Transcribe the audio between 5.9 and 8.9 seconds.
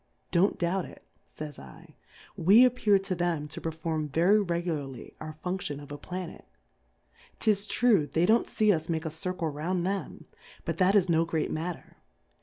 a Planet: 'Tis true, they don't fee us